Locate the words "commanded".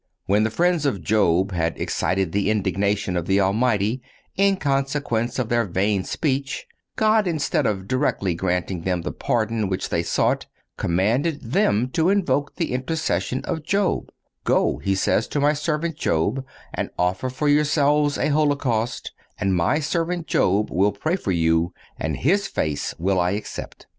10.75-11.51